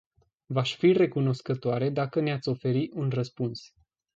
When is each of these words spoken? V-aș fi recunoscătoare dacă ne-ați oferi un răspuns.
V-aș 0.45 0.75
fi 0.75 0.91
recunoscătoare 0.91 1.89
dacă 1.89 2.19
ne-ați 2.21 2.49
oferi 2.49 2.89
un 2.93 3.09
răspuns. 3.09 3.73